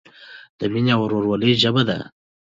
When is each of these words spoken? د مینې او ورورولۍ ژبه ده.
د 0.59 0.61
مینې 0.71 0.91
او 0.95 1.01
ورورولۍ 1.03 1.51
ژبه 1.61 1.83
ده. 1.89 1.97